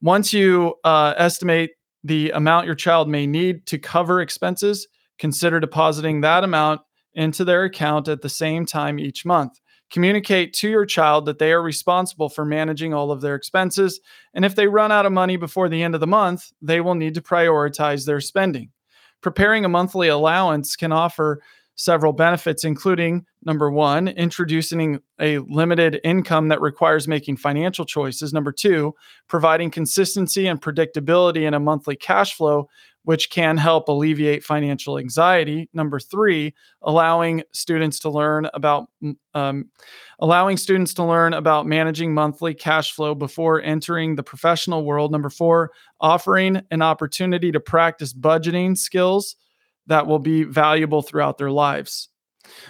Once 0.00 0.32
you 0.32 0.74
uh, 0.84 1.14
estimate 1.16 1.70
the 2.04 2.30
amount 2.30 2.66
your 2.66 2.74
child 2.74 3.08
may 3.08 3.26
need 3.26 3.64
to 3.66 3.78
cover 3.78 4.20
expenses, 4.20 4.88
consider 5.18 5.60
depositing 5.60 6.20
that 6.20 6.44
amount 6.44 6.80
into 7.14 7.44
their 7.44 7.64
account 7.64 8.08
at 8.08 8.22
the 8.22 8.28
same 8.28 8.66
time 8.66 8.98
each 8.98 9.24
month. 9.24 9.60
Communicate 9.90 10.54
to 10.54 10.70
your 10.70 10.86
child 10.86 11.26
that 11.26 11.38
they 11.38 11.52
are 11.52 11.62
responsible 11.62 12.30
for 12.30 12.46
managing 12.46 12.94
all 12.94 13.10
of 13.10 13.20
their 13.20 13.34
expenses. 13.34 14.00
And 14.32 14.44
if 14.44 14.54
they 14.54 14.66
run 14.66 14.90
out 14.90 15.04
of 15.04 15.12
money 15.12 15.36
before 15.36 15.68
the 15.68 15.82
end 15.82 15.94
of 15.94 16.00
the 16.00 16.06
month, 16.06 16.50
they 16.62 16.80
will 16.80 16.94
need 16.94 17.14
to 17.14 17.20
prioritize 17.20 18.06
their 18.06 18.20
spending. 18.20 18.70
Preparing 19.20 19.64
a 19.64 19.68
monthly 19.68 20.08
allowance 20.08 20.76
can 20.76 20.92
offer 20.92 21.42
several 21.74 22.12
benefits, 22.12 22.64
including 22.64 23.24
number 23.44 23.70
one, 23.70 24.08
introducing 24.08 25.00
a 25.20 25.38
limited 25.38 26.00
income 26.04 26.48
that 26.48 26.60
requires 26.60 27.08
making 27.08 27.36
financial 27.36 27.84
choices. 27.84 28.32
Number 28.32 28.52
two, 28.52 28.94
providing 29.28 29.70
consistency 29.70 30.46
and 30.46 30.60
predictability 30.60 31.46
in 31.46 31.54
a 31.54 31.60
monthly 31.60 31.96
cash 31.96 32.34
flow, 32.34 32.68
which 33.04 33.30
can 33.30 33.56
help 33.56 33.88
alleviate 33.88 34.44
financial 34.44 34.98
anxiety. 34.98 35.68
Number 35.72 35.98
three, 35.98 36.54
allowing 36.82 37.42
students 37.52 37.98
to 38.00 38.10
learn 38.10 38.48
about 38.54 38.88
um, 39.34 39.70
allowing 40.20 40.56
students 40.56 40.94
to 40.94 41.04
learn 41.04 41.32
about 41.34 41.66
managing 41.66 42.14
monthly 42.14 42.54
cash 42.54 42.92
flow 42.92 43.14
before 43.14 43.60
entering 43.62 44.14
the 44.14 44.22
professional 44.22 44.84
world. 44.84 45.10
Number 45.10 45.30
four, 45.30 45.72
offering 46.00 46.62
an 46.70 46.82
opportunity 46.82 47.50
to 47.50 47.58
practice 47.58 48.12
budgeting 48.12 48.78
skills 48.78 49.34
that 49.86 50.06
will 50.06 50.18
be 50.18 50.44
valuable 50.44 51.02
throughout 51.02 51.38
their 51.38 51.50
lives. 51.50 52.08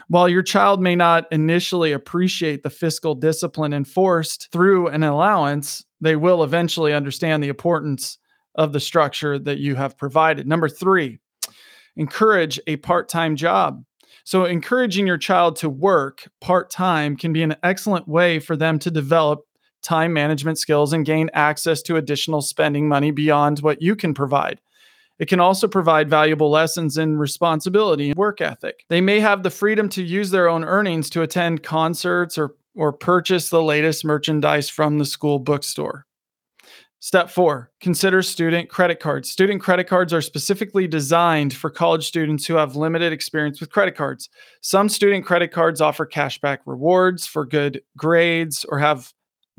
While 0.08 0.28
your 0.28 0.42
child 0.42 0.80
may 0.80 0.94
not 0.94 1.26
initially 1.32 1.92
appreciate 1.92 2.62
the 2.62 2.70
fiscal 2.70 3.14
discipline 3.14 3.72
enforced 3.72 4.50
through 4.52 4.88
an 4.88 5.02
allowance, 5.02 5.84
they 6.00 6.16
will 6.16 6.42
eventually 6.42 6.92
understand 6.92 7.42
the 7.42 7.48
importance 7.48 8.18
of 8.54 8.72
the 8.72 8.80
structure 8.80 9.38
that 9.38 9.58
you 9.58 9.74
have 9.76 9.96
provided. 9.96 10.46
Number 10.46 10.68
three, 10.68 11.20
encourage 11.96 12.60
a 12.66 12.76
part 12.76 13.08
time 13.08 13.36
job. 13.36 13.82
So, 14.24 14.44
encouraging 14.44 15.06
your 15.06 15.18
child 15.18 15.56
to 15.56 15.68
work 15.68 16.28
part 16.40 16.70
time 16.70 17.16
can 17.16 17.32
be 17.32 17.42
an 17.42 17.56
excellent 17.62 18.06
way 18.06 18.38
for 18.38 18.56
them 18.56 18.78
to 18.80 18.90
develop 18.90 19.40
time 19.82 20.12
management 20.12 20.58
skills 20.58 20.92
and 20.92 21.04
gain 21.04 21.28
access 21.34 21.82
to 21.82 21.96
additional 21.96 22.40
spending 22.40 22.88
money 22.88 23.10
beyond 23.10 23.60
what 23.60 23.82
you 23.82 23.96
can 23.96 24.14
provide. 24.14 24.60
It 25.22 25.28
can 25.28 25.38
also 25.38 25.68
provide 25.68 26.10
valuable 26.10 26.50
lessons 26.50 26.98
in 26.98 27.16
responsibility 27.16 28.08
and 28.08 28.16
work 28.16 28.40
ethic. 28.40 28.84
They 28.88 29.00
may 29.00 29.20
have 29.20 29.44
the 29.44 29.50
freedom 29.50 29.88
to 29.90 30.02
use 30.02 30.32
their 30.32 30.48
own 30.48 30.64
earnings 30.64 31.08
to 31.10 31.22
attend 31.22 31.62
concerts 31.62 32.36
or, 32.36 32.56
or 32.74 32.92
purchase 32.92 33.48
the 33.48 33.62
latest 33.62 34.04
merchandise 34.04 34.68
from 34.68 34.98
the 34.98 35.04
school 35.04 35.38
bookstore. 35.38 36.06
Step 36.98 37.30
four, 37.30 37.70
consider 37.80 38.20
student 38.20 38.68
credit 38.68 38.98
cards. 38.98 39.30
Student 39.30 39.62
credit 39.62 39.84
cards 39.84 40.12
are 40.12 40.20
specifically 40.20 40.88
designed 40.88 41.54
for 41.54 41.70
college 41.70 42.08
students 42.08 42.44
who 42.44 42.54
have 42.54 42.74
limited 42.74 43.12
experience 43.12 43.60
with 43.60 43.70
credit 43.70 43.94
cards. 43.94 44.28
Some 44.60 44.88
student 44.88 45.24
credit 45.24 45.52
cards 45.52 45.80
offer 45.80 46.04
cashback 46.04 46.58
rewards 46.66 47.28
for 47.28 47.46
good 47.46 47.80
grades 47.96 48.66
or 48.68 48.80
have 48.80 49.12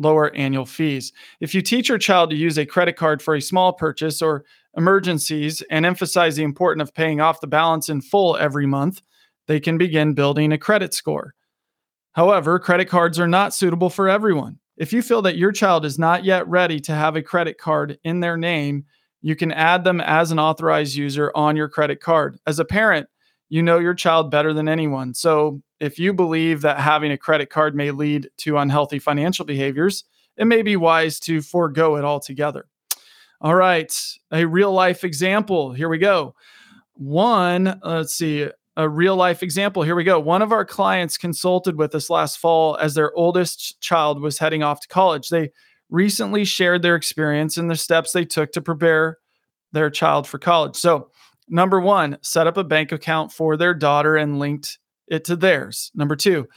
lower 0.03 0.33
annual 0.35 0.65
fees. 0.65 1.11
If 1.39 1.55
you 1.55 1.61
teach 1.61 1.89
your 1.89 1.97
child 1.97 2.29
to 2.29 2.35
use 2.35 2.59
a 2.59 2.65
credit 2.65 2.95
card 2.95 3.21
for 3.21 3.35
a 3.35 3.41
small 3.41 3.73
purchase 3.73 4.21
or 4.21 4.45
emergencies 4.77 5.63
and 5.71 5.85
emphasize 5.85 6.35
the 6.35 6.43
importance 6.43 6.87
of 6.87 6.93
paying 6.93 7.21
off 7.21 7.41
the 7.41 7.47
balance 7.47 7.89
in 7.89 8.01
full 8.01 8.37
every 8.37 8.67
month, 8.67 9.01
they 9.47 9.59
can 9.59 9.77
begin 9.77 10.13
building 10.13 10.51
a 10.51 10.57
credit 10.57 10.93
score. 10.93 11.33
However, 12.13 12.59
credit 12.59 12.85
cards 12.85 13.19
are 13.19 13.27
not 13.27 13.53
suitable 13.53 13.89
for 13.89 14.07
everyone. 14.07 14.59
If 14.77 14.93
you 14.93 15.01
feel 15.01 15.21
that 15.23 15.37
your 15.37 15.51
child 15.51 15.85
is 15.85 15.99
not 15.99 16.23
yet 16.23 16.47
ready 16.47 16.79
to 16.81 16.93
have 16.93 17.15
a 17.15 17.21
credit 17.21 17.57
card 17.57 17.97
in 18.03 18.19
their 18.19 18.37
name, 18.37 18.85
you 19.21 19.35
can 19.35 19.51
add 19.51 19.83
them 19.83 20.01
as 20.01 20.31
an 20.31 20.39
authorized 20.39 20.95
user 20.95 21.31
on 21.35 21.55
your 21.55 21.69
credit 21.69 22.01
card. 22.01 22.37
As 22.45 22.59
a 22.59 22.65
parent, 22.65 23.07
you 23.53 23.61
know 23.61 23.77
your 23.77 23.93
child 23.93 24.31
better 24.31 24.51
than 24.51 24.67
anyone. 24.67 25.13
So, 25.13 25.61
if 25.79 25.99
you 25.99 26.11
believe 26.11 26.61
that 26.61 26.79
having 26.79 27.11
a 27.11 27.19
credit 27.19 27.51
card 27.51 27.75
may 27.75 27.91
lead 27.91 28.31
to 28.37 28.57
unhealthy 28.57 28.97
financial 28.97 29.45
behaviors, 29.45 30.05
it 30.37 30.45
may 30.45 30.63
be 30.63 30.75
wise 30.75 31.19
to 31.19 31.39
forego 31.39 31.95
it 31.97 32.03
altogether. 32.03 32.65
All 33.41 33.53
right, 33.53 33.93
a 34.31 34.45
real 34.45 34.71
life 34.71 35.03
example. 35.03 35.71
Here 35.71 35.87
we 35.87 35.99
go. 35.99 36.33
One, 36.95 37.67
uh, 37.67 37.79
let's 37.83 38.15
see, 38.15 38.49
a 38.75 38.89
real 38.89 39.15
life 39.15 39.43
example. 39.43 39.83
Here 39.83 39.95
we 39.95 40.03
go. 40.03 40.19
One 40.19 40.41
of 40.41 40.51
our 40.51 40.65
clients 40.65 41.15
consulted 41.15 41.77
with 41.77 41.93
us 41.93 42.09
last 42.09 42.39
fall 42.39 42.75
as 42.77 42.95
their 42.95 43.13
oldest 43.15 43.79
child 43.81 44.19
was 44.19 44.39
heading 44.39 44.63
off 44.63 44.79
to 44.79 44.87
college. 44.87 45.29
They 45.29 45.51
recently 45.91 46.43
shared 46.43 46.81
their 46.81 46.95
experience 46.95 47.57
and 47.57 47.69
the 47.69 47.75
steps 47.75 48.13
they 48.13 48.25
took 48.25 48.51
to 48.53 48.61
prepare 48.63 49.19
their 49.73 49.91
child 49.91 50.27
for 50.27 50.39
college. 50.39 50.75
So, 50.75 51.11
number 51.47 51.79
one, 51.79 52.17
set 52.21 52.47
up 52.47 52.57
a 52.57 52.63
bank 52.63 52.91
account 52.91 53.31
for 53.31 53.57
their 53.57 53.73
daughter 53.73 54.15
and 54.15 54.39
linked 54.39 54.79
it 55.07 55.25
to 55.25 55.35
theirs. 55.35 55.91
Number 55.93 56.15
two, 56.15 56.47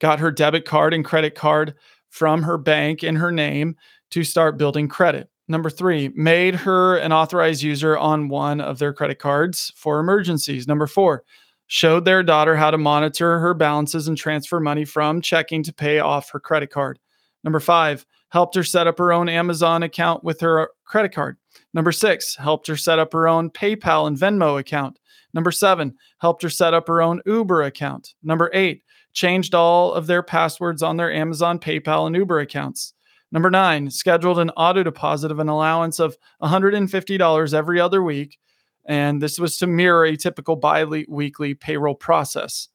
got 0.00 0.20
her 0.20 0.30
debit 0.30 0.64
card 0.64 0.94
and 0.94 1.04
credit 1.04 1.34
card 1.34 1.74
from 2.10 2.42
her 2.42 2.58
bank 2.58 3.02
in 3.02 3.16
her 3.16 3.32
name 3.32 3.76
to 4.10 4.24
start 4.24 4.58
building 4.58 4.88
credit. 4.88 5.28
Number 5.48 5.68
three, 5.68 6.10
made 6.14 6.54
her 6.54 6.96
an 6.96 7.12
authorized 7.12 7.62
user 7.62 7.98
on 7.98 8.28
one 8.28 8.60
of 8.60 8.78
their 8.78 8.92
credit 8.92 9.18
cards 9.18 9.72
for 9.76 10.00
emergencies. 10.00 10.66
Number 10.66 10.86
four, 10.86 11.24
showed 11.66 12.04
their 12.04 12.22
daughter 12.22 12.56
how 12.56 12.70
to 12.70 12.78
monitor 12.78 13.38
her 13.38 13.54
balances 13.54 14.08
and 14.08 14.16
transfer 14.16 14.60
money 14.60 14.84
from 14.84 15.20
checking 15.20 15.62
to 15.62 15.72
pay 15.72 15.98
off 15.98 16.30
her 16.30 16.40
credit 16.40 16.70
card. 16.70 16.98
Number 17.42 17.60
five, 17.60 18.06
helped 18.34 18.56
her 18.56 18.64
set 18.64 18.88
up 18.88 18.98
her 18.98 19.12
own 19.12 19.28
Amazon 19.28 19.84
account 19.84 20.24
with 20.24 20.40
her 20.40 20.62
uh, 20.62 20.66
credit 20.84 21.14
card. 21.14 21.36
Number 21.72 21.92
six, 21.92 22.34
helped 22.34 22.66
her 22.66 22.76
set 22.76 22.98
up 22.98 23.12
her 23.12 23.28
own 23.28 23.48
PayPal 23.48 24.08
and 24.08 24.18
Venmo 24.18 24.58
account. 24.58 24.98
Number 25.34 25.52
seven, 25.52 25.94
helped 26.18 26.42
her 26.42 26.50
set 26.50 26.74
up 26.74 26.88
her 26.88 27.00
own 27.00 27.22
Uber 27.26 27.62
account. 27.62 28.14
Number 28.24 28.50
eight, 28.52 28.82
changed 29.12 29.54
all 29.54 29.92
of 29.92 30.08
their 30.08 30.20
passwords 30.20 30.82
on 30.82 30.96
their 30.96 31.12
Amazon, 31.12 31.60
PayPal, 31.60 32.08
and 32.08 32.16
Uber 32.16 32.40
accounts. 32.40 32.94
Number 33.30 33.50
nine, 33.50 33.88
scheduled 33.88 34.40
an 34.40 34.50
auto 34.50 34.82
deposit 34.82 35.30
of 35.30 35.38
an 35.38 35.48
allowance 35.48 36.00
of 36.00 36.16
$150 36.42 37.54
every 37.54 37.80
other 37.80 38.02
week. 38.02 38.40
And 38.84 39.22
this 39.22 39.38
was 39.38 39.56
to 39.58 39.68
mirror 39.68 40.06
a 40.06 40.16
typical 40.16 40.56
bi 40.56 40.84
weekly 41.06 41.54
payroll 41.54 41.94
process. 41.94 42.68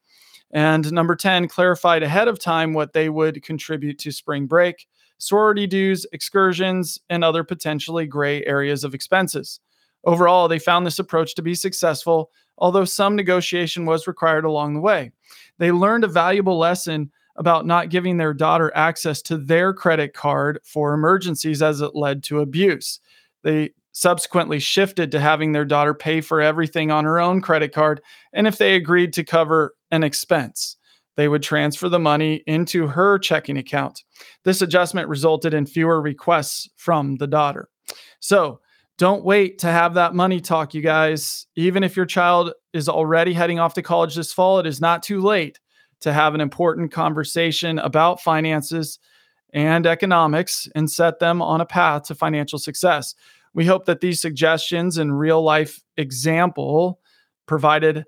And 0.52 0.90
number 0.94 1.18
10, 1.18 1.50
clarified 1.50 2.02
ahead 2.02 2.30
of 2.30 2.40
time 2.40 2.72
what 2.72 2.94
they 2.94 3.10
would 3.10 3.44
contribute 3.44 4.00
to 4.00 4.12
spring 4.14 4.48
break, 4.48 4.88
sorority 5.20 5.68
dues, 5.68 6.08
excursions, 6.12 7.00
and 7.10 7.24
other 7.24 7.44
potentially 7.44 8.08
gray 8.08 8.44
areas 8.46 8.84
of 8.84 8.96
expenses. 8.96 9.60
Overall, 10.06 10.48
they 10.48 10.60
found 10.60 10.86
this 10.86 11.00
approach 11.00 11.36
to 11.36 11.42
be 11.42 11.54
successful, 11.54 12.32
although 12.58 12.86
some 12.86 13.16
negotiation 13.16 13.86
was 13.86 14.08
required 14.08 14.46
along 14.46 14.74
the 14.74 14.80
way. 14.80 15.12
They 15.60 15.72
learned 15.72 16.06
a 16.06 16.08
valuable 16.08 16.58
lesson 16.58 17.12
about 17.36 17.66
not 17.66 17.90
giving 17.90 18.18
their 18.18 18.34
daughter 18.34 18.72
access 18.76 19.22
to 19.24 19.38
their 19.38 19.74
credit 19.74 20.14
card 20.14 20.60
for 20.64 20.94
emergencies 20.94 21.62
as 21.62 21.82
it 21.82 21.96
led 21.96 22.24
to 22.24 22.40
abuse. 22.40 23.00
They 23.44 23.72
subsequently 23.92 24.60
shifted 24.60 25.12
to 25.12 25.20
having 25.20 25.52
their 25.52 25.66
daughter 25.66 25.94
pay 25.94 26.22
for 26.22 26.42
everything 26.42 26.92
on 26.92 27.06
her 27.06 27.20
own 27.20 27.42
credit 27.42 27.74
card. 27.74 28.02
And 28.34 28.48
if 28.48 28.58
they 28.58 28.76
agreed 28.76 29.14
to 29.14 29.24
cover 29.24 29.74
an 29.92 30.04
expense, 30.04 30.78
they 31.20 31.28
would 31.28 31.44
transfer 31.44 31.90
the 31.90 32.00
money 32.00 32.36
into 32.48 32.88
her 32.88 33.20
checking 33.20 33.58
account. 33.58 34.06
This 34.46 34.62
adjustment 34.62 35.10
resulted 35.10 35.54
in 35.54 35.66
fewer 35.66 36.02
requests 36.02 36.70
from 36.78 37.18
the 37.18 37.28
daughter. 37.28 37.68
So, 38.22 38.62
don't 38.98 39.26
wait 39.26 39.60
to 39.60 39.68
have 39.68 39.96
that 39.96 40.16
money 40.16 40.40
talk, 40.40 40.74
you 40.74 40.82
guys. 40.82 41.46
Even 41.58 41.84
if 41.84 41.98
your 41.98 42.06
child 42.06 42.54
is 42.72 42.88
already 42.88 43.34
heading 43.34 43.60
off 43.60 43.74
to 43.74 43.82
college 43.82 44.16
this 44.16 44.32
fall, 44.32 44.60
it 44.60 44.66
is 44.66 44.80
not 44.80 45.04
too 45.04 45.20
late 45.20 45.60
to 46.00 46.14
have 46.14 46.36
an 46.36 46.40
important 46.40 46.94
conversation 46.94 47.80
about 47.80 48.22
finances 48.22 48.98
and 49.52 49.86
economics 49.86 50.70
and 50.74 50.90
set 50.90 51.20
them 51.20 51.42
on 51.42 51.60
a 51.60 51.66
path 51.66 52.04
to 52.04 52.16
financial 52.16 52.60
success. 52.60 53.14
We 53.54 53.66
hope 53.66 53.84
that 53.88 54.00
these 54.00 54.22
suggestions 54.22 54.98
and 54.98 55.20
real 55.20 55.44
life 55.44 55.84
example 55.98 57.02
provided 57.46 58.06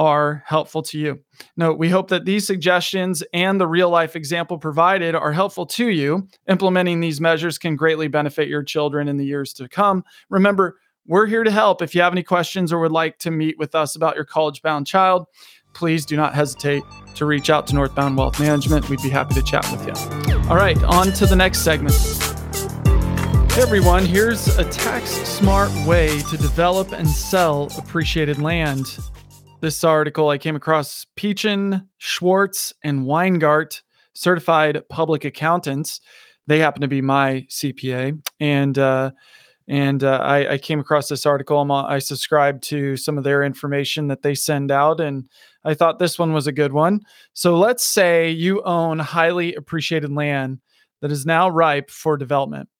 are 0.00 0.42
helpful 0.46 0.80
to 0.80 0.98
you. 0.98 1.20
Note, 1.58 1.78
we 1.78 1.90
hope 1.90 2.08
that 2.08 2.24
these 2.24 2.46
suggestions 2.46 3.22
and 3.34 3.60
the 3.60 3.66
real 3.66 3.90
life 3.90 4.16
example 4.16 4.56
provided 4.56 5.14
are 5.14 5.30
helpful 5.30 5.66
to 5.66 5.90
you. 5.90 6.26
Implementing 6.48 7.00
these 7.00 7.20
measures 7.20 7.58
can 7.58 7.76
greatly 7.76 8.08
benefit 8.08 8.48
your 8.48 8.62
children 8.62 9.08
in 9.08 9.18
the 9.18 9.26
years 9.26 9.52
to 9.52 9.68
come. 9.68 10.02
Remember, 10.30 10.78
we're 11.06 11.26
here 11.26 11.44
to 11.44 11.50
help. 11.50 11.82
If 11.82 11.94
you 11.94 12.00
have 12.00 12.14
any 12.14 12.22
questions 12.22 12.72
or 12.72 12.78
would 12.80 12.92
like 12.92 13.18
to 13.18 13.30
meet 13.30 13.58
with 13.58 13.74
us 13.74 13.94
about 13.94 14.16
your 14.16 14.24
college 14.24 14.62
bound 14.62 14.86
child, 14.86 15.26
please 15.74 16.06
do 16.06 16.16
not 16.16 16.34
hesitate 16.34 16.82
to 17.16 17.26
reach 17.26 17.50
out 17.50 17.66
to 17.66 17.74
Northbound 17.74 18.16
Wealth 18.16 18.40
Management. 18.40 18.88
We'd 18.88 19.02
be 19.02 19.10
happy 19.10 19.34
to 19.34 19.42
chat 19.42 19.70
with 19.70 19.86
you. 19.86 20.38
All 20.48 20.56
right, 20.56 20.82
on 20.84 21.12
to 21.12 21.26
the 21.26 21.36
next 21.36 21.58
segment. 21.58 21.94
Hey 23.52 23.60
everyone, 23.60 24.06
here's 24.06 24.56
a 24.56 24.64
tax 24.70 25.10
smart 25.10 25.70
way 25.86 26.22
to 26.30 26.38
develop 26.38 26.92
and 26.92 27.06
sell 27.06 27.68
appreciated 27.76 28.40
land. 28.40 28.98
This 29.60 29.84
article 29.84 30.30
I 30.30 30.38
came 30.38 30.56
across 30.56 31.04
Peachin, 31.16 31.86
Schwartz, 31.98 32.72
and 32.82 33.00
Weingardt, 33.00 33.82
certified 34.14 34.82
public 34.88 35.26
accountants. 35.26 36.00
They 36.46 36.58
happen 36.58 36.80
to 36.80 36.88
be 36.88 37.02
my 37.02 37.46
CPA, 37.50 38.22
and 38.40 38.78
uh, 38.78 39.10
and 39.68 40.02
uh, 40.02 40.18
I, 40.22 40.52
I, 40.52 40.58
came 40.58 40.80
across 40.80 41.08
this 41.08 41.26
article. 41.26 41.60
I'm, 41.60 41.70
I 41.70 41.98
subscribe 41.98 42.62
to 42.62 42.96
some 42.96 43.18
of 43.18 43.24
their 43.24 43.42
information 43.42 44.08
that 44.08 44.22
they 44.22 44.34
send 44.34 44.70
out, 44.70 44.98
and 44.98 45.28
I 45.62 45.74
thought 45.74 45.98
this 45.98 46.18
one 46.18 46.32
was 46.32 46.46
a 46.46 46.52
good 46.52 46.72
one. 46.72 47.02
So 47.34 47.58
let's 47.58 47.84
say 47.84 48.30
you 48.30 48.62
own 48.62 48.98
highly 48.98 49.54
appreciated 49.54 50.10
land 50.10 50.60
that 51.02 51.12
is 51.12 51.26
now 51.26 51.50
ripe 51.50 51.90
for 51.90 52.16
development. 52.16 52.70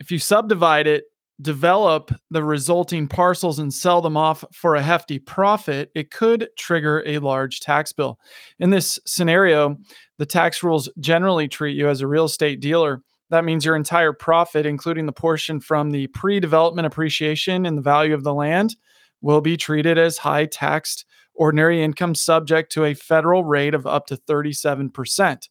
If 0.00 0.10
you 0.10 0.18
subdivide 0.18 0.86
it 0.86 1.04
develop 1.40 2.10
the 2.30 2.42
resulting 2.42 3.06
parcels 3.06 3.58
and 3.58 3.72
sell 3.72 4.00
them 4.00 4.16
off 4.16 4.44
for 4.52 4.74
a 4.74 4.82
hefty 4.82 5.18
profit, 5.18 5.90
it 5.94 6.10
could 6.10 6.48
trigger 6.56 7.02
a 7.06 7.18
large 7.18 7.60
tax 7.60 7.92
bill. 7.92 8.18
In 8.58 8.70
this 8.70 8.98
scenario, 9.06 9.76
the 10.18 10.26
tax 10.26 10.62
rules 10.62 10.88
generally 10.98 11.48
treat 11.48 11.76
you 11.76 11.88
as 11.88 12.00
a 12.00 12.06
real 12.06 12.24
estate 12.24 12.60
dealer. 12.60 13.02
That 13.30 13.44
means 13.44 13.64
your 13.64 13.76
entire 13.76 14.12
profit, 14.12 14.66
including 14.66 15.06
the 15.06 15.12
portion 15.12 15.60
from 15.60 15.90
the 15.90 16.06
pre 16.08 16.40
development 16.40 16.86
appreciation 16.86 17.66
and 17.66 17.76
the 17.76 17.82
value 17.82 18.14
of 18.14 18.22
the 18.24 18.34
land, 18.34 18.76
will 19.20 19.40
be 19.40 19.56
treated 19.56 19.98
as 19.98 20.18
high 20.18 20.46
taxed 20.46 21.04
ordinary 21.34 21.82
income 21.82 22.14
subject 22.14 22.72
to 22.72 22.84
a 22.84 22.94
federal 22.94 23.44
rate 23.44 23.74
of 23.74 23.86
up 23.86 24.06
to 24.06 24.16
37%. 24.16 25.48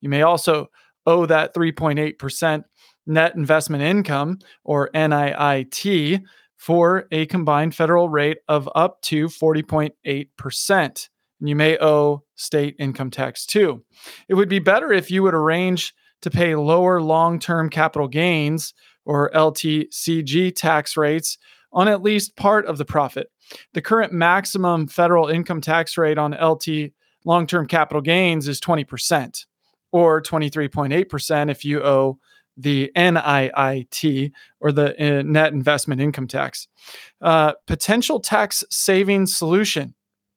You 0.00 0.08
may 0.08 0.22
also 0.22 0.68
owe 1.06 1.26
that 1.26 1.54
3.8% 1.54 2.64
net 3.08 3.34
investment 3.34 3.82
income, 3.82 4.38
or 4.64 4.90
NIIT, 4.94 6.22
for 6.56 7.06
a 7.10 7.26
combined 7.26 7.74
federal 7.74 8.08
rate 8.08 8.38
of 8.48 8.68
up 8.74 9.00
to 9.02 9.26
40.8%. 9.26 11.08
And 11.40 11.48
you 11.48 11.56
may 11.56 11.78
owe 11.80 12.24
state 12.34 12.76
income 12.78 13.10
tax 13.10 13.46
too. 13.46 13.84
It 14.28 14.34
would 14.34 14.48
be 14.48 14.58
better 14.58 14.92
if 14.92 15.10
you 15.10 15.22
would 15.22 15.34
arrange 15.34 15.94
to 16.22 16.30
pay 16.30 16.56
lower 16.56 17.00
long 17.00 17.38
term 17.38 17.70
capital 17.70 18.08
gains 18.08 18.74
or 19.04 19.30
LTCG 19.30 20.54
tax 20.54 20.96
rates 20.96 21.38
on 21.72 21.88
at 21.88 22.02
least 22.02 22.36
part 22.36 22.66
of 22.66 22.78
the 22.78 22.84
profit. 22.84 23.28
The 23.72 23.82
current 23.82 24.12
maximum 24.12 24.88
federal 24.88 25.28
income 25.28 25.60
tax 25.60 25.96
rate 25.96 26.18
on 26.18 26.32
LT 26.32 26.92
long 27.24 27.46
term 27.46 27.66
capital 27.66 28.02
gains 28.02 28.48
is 28.48 28.60
20% 28.60 29.46
or 29.92 30.20
23.8% 30.20 31.50
if 31.50 31.64
you 31.64 31.82
owe 31.82 32.18
the 32.58 32.90
NIIT 32.96 34.32
or 34.60 34.72
the 34.72 35.18
uh, 35.18 35.22
net 35.22 35.52
investment 35.52 36.00
income 36.00 36.26
tax. 36.26 36.66
Uh, 37.22 37.52
potential 37.66 38.20
tax 38.20 38.64
saving 38.68 39.26
solution. 39.26 39.94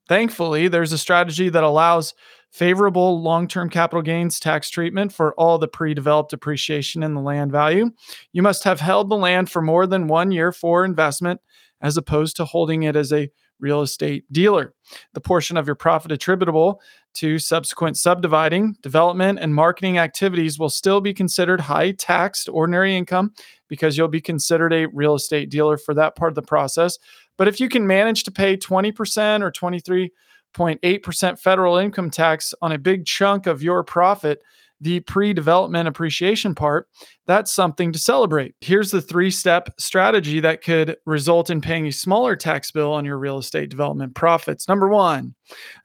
Thankfully, 0.07 0.67
there's 0.67 0.93
a 0.93 0.97
strategy 0.97 1.49
that 1.49 1.63
allows 1.63 2.13
favorable 2.51 3.21
long 3.21 3.47
term 3.47 3.69
capital 3.69 4.01
gains 4.01 4.39
tax 4.39 4.69
treatment 4.69 5.11
for 5.11 5.33
all 5.33 5.57
the 5.57 5.67
pre 5.67 5.93
developed 5.93 6.33
appreciation 6.33 7.01
in 7.01 7.15
the 7.15 7.21
land 7.21 7.51
value. 7.51 7.89
You 8.33 8.43
must 8.43 8.63
have 8.63 8.79
held 8.79 9.09
the 9.09 9.17
land 9.17 9.49
for 9.49 9.61
more 9.61 9.87
than 9.87 10.07
one 10.07 10.31
year 10.31 10.51
for 10.51 10.85
investment, 10.85 11.41
as 11.81 11.97
opposed 11.97 12.35
to 12.37 12.45
holding 12.45 12.83
it 12.83 12.95
as 12.95 13.11
a 13.11 13.29
real 13.61 13.81
estate 13.81 14.25
dealer. 14.31 14.73
The 15.13 15.21
portion 15.21 15.57
of 15.57 15.67
your 15.67 15.75
profit 15.75 16.11
attributable 16.11 16.81
to 17.15 17.39
subsequent 17.39 17.97
subdividing, 17.97 18.77
development, 18.81 19.39
and 19.39 19.53
marketing 19.53 19.97
activities 19.97 20.57
will 20.57 20.69
still 20.69 21.01
be 21.01 21.13
considered 21.13 21.61
high 21.61 21.91
taxed 21.91 22.49
ordinary 22.49 22.95
income 22.95 23.33
because 23.67 23.97
you'll 23.97 24.07
be 24.07 24.21
considered 24.21 24.73
a 24.73 24.87
real 24.87 25.15
estate 25.15 25.49
dealer 25.49 25.77
for 25.77 25.93
that 25.93 26.15
part 26.15 26.31
of 26.31 26.35
the 26.35 26.41
process. 26.41 26.97
But 27.37 27.47
if 27.47 27.59
you 27.59 27.69
can 27.69 27.87
manage 27.87 28.23
to 28.23 28.31
pay 28.31 28.57
20% 28.57 29.41
or 29.41 29.51
23.8% 29.51 31.39
federal 31.39 31.77
income 31.77 32.09
tax 32.09 32.53
on 32.61 32.71
a 32.71 32.77
big 32.77 33.05
chunk 33.05 33.47
of 33.47 33.63
your 33.63 33.83
profit, 33.83 34.41
the 34.81 34.99
pre 35.01 35.31
development 35.31 35.87
appreciation 35.87 36.55
part, 36.55 36.87
that's 37.27 37.51
something 37.51 37.93
to 37.93 37.99
celebrate. 37.99 38.55
Here's 38.61 38.91
the 38.91 39.01
three 39.01 39.31
step 39.31 39.69
strategy 39.79 40.39
that 40.39 40.63
could 40.63 40.97
result 41.05 41.49
in 41.49 41.61
paying 41.61 41.87
a 41.87 41.91
smaller 41.91 42.35
tax 42.35 42.71
bill 42.71 42.91
on 42.91 43.05
your 43.05 43.17
real 43.17 43.37
estate 43.37 43.69
development 43.69 44.15
profits. 44.15 44.67
Number 44.67 44.89
one, 44.89 45.35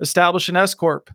establish 0.01 0.49
an 0.49 0.57
S 0.57 0.75
Corp. 0.75 1.11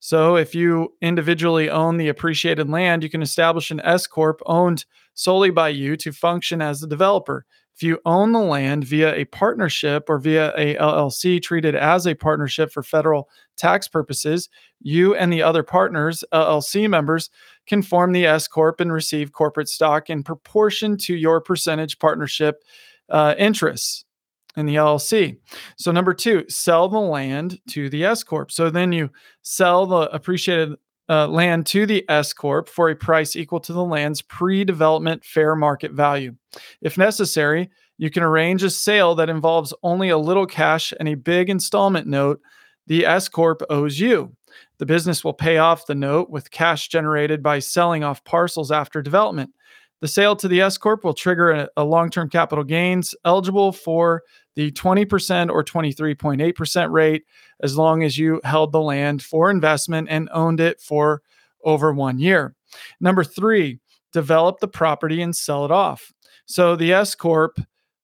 So, 0.00 0.36
if 0.36 0.54
you 0.54 0.94
individually 1.00 1.70
own 1.70 1.96
the 1.96 2.08
appreciated 2.08 2.68
land, 2.68 3.02
you 3.02 3.10
can 3.10 3.22
establish 3.22 3.70
an 3.70 3.80
S 3.80 4.06
Corp 4.06 4.40
owned 4.46 4.84
solely 5.14 5.50
by 5.50 5.68
you 5.68 5.96
to 5.98 6.12
function 6.12 6.62
as 6.62 6.80
the 6.80 6.86
developer. 6.86 7.44
If 7.76 7.82
you 7.82 8.00
own 8.06 8.32
the 8.32 8.40
land 8.40 8.84
via 8.84 9.14
a 9.14 9.26
partnership 9.26 10.08
or 10.08 10.18
via 10.18 10.50
a 10.56 10.76
LLC 10.76 11.42
treated 11.42 11.74
as 11.74 12.06
a 12.06 12.14
partnership 12.14 12.72
for 12.72 12.82
federal 12.82 13.28
tax 13.56 13.86
purposes, 13.86 14.48
you 14.80 15.14
and 15.14 15.30
the 15.30 15.42
other 15.42 15.62
partners, 15.62 16.24
LLC 16.32 16.88
members, 16.88 17.28
can 17.66 17.82
form 17.82 18.12
the 18.12 18.24
S 18.24 18.48
corp 18.48 18.80
and 18.80 18.90
receive 18.90 19.32
corporate 19.32 19.68
stock 19.68 20.08
in 20.08 20.22
proportion 20.22 20.96
to 20.98 21.14
your 21.14 21.38
percentage 21.38 21.98
partnership 21.98 22.64
uh, 23.10 23.34
interests 23.36 24.06
in 24.56 24.64
the 24.64 24.76
LLC. 24.76 25.36
So 25.76 25.92
number 25.92 26.14
2, 26.14 26.46
sell 26.48 26.88
the 26.88 26.98
land 26.98 27.60
to 27.68 27.90
the 27.90 28.04
S 28.06 28.22
corp. 28.22 28.50
So 28.50 28.70
then 28.70 28.90
you 28.90 29.10
sell 29.42 29.84
the 29.84 30.10
appreciated 30.14 30.76
uh, 31.08 31.28
land 31.28 31.66
to 31.66 31.86
the 31.86 32.04
S 32.08 32.32
Corp 32.32 32.68
for 32.68 32.90
a 32.90 32.96
price 32.96 33.36
equal 33.36 33.60
to 33.60 33.72
the 33.72 33.84
land's 33.84 34.22
pre 34.22 34.64
development 34.64 35.24
fair 35.24 35.54
market 35.54 35.92
value. 35.92 36.34
If 36.80 36.98
necessary, 36.98 37.70
you 37.98 38.10
can 38.10 38.22
arrange 38.22 38.62
a 38.62 38.70
sale 38.70 39.14
that 39.14 39.30
involves 39.30 39.72
only 39.82 40.10
a 40.10 40.18
little 40.18 40.46
cash 40.46 40.92
and 40.98 41.08
a 41.08 41.14
big 41.14 41.48
installment 41.48 42.06
note 42.06 42.40
the 42.86 43.06
S 43.06 43.28
Corp 43.28 43.62
owes 43.70 43.98
you. 43.98 44.34
The 44.78 44.86
business 44.86 45.24
will 45.24 45.32
pay 45.32 45.58
off 45.58 45.86
the 45.86 45.94
note 45.94 46.30
with 46.30 46.50
cash 46.50 46.88
generated 46.88 47.42
by 47.42 47.58
selling 47.58 48.04
off 48.04 48.24
parcels 48.24 48.70
after 48.70 49.02
development. 49.02 49.50
The 50.00 50.08
sale 50.08 50.36
to 50.36 50.48
the 50.48 50.60
S 50.60 50.76
Corp 50.76 51.04
will 51.04 51.14
trigger 51.14 51.50
a, 51.50 51.68
a 51.76 51.84
long 51.84 52.10
term 52.10 52.28
capital 52.28 52.64
gains 52.64 53.14
eligible 53.24 53.72
for 53.72 54.22
the 54.56 54.72
20% 54.72 55.50
or 55.50 55.62
23.8% 55.62 56.90
rate 56.90 57.24
as 57.62 57.76
long 57.76 58.02
as 58.02 58.18
you 58.18 58.40
held 58.42 58.72
the 58.72 58.80
land 58.80 59.22
for 59.22 59.50
investment 59.50 60.08
and 60.10 60.28
owned 60.32 60.60
it 60.60 60.80
for 60.80 61.22
over 61.64 61.92
one 61.92 62.18
year. 62.18 62.54
Number 63.00 63.22
three, 63.22 63.78
develop 64.12 64.60
the 64.60 64.68
property 64.68 65.22
and 65.22 65.36
sell 65.36 65.64
it 65.64 65.70
off. 65.70 66.12
So 66.46 66.74
the 66.74 66.92
S 66.92 67.14
Corp 67.14 67.60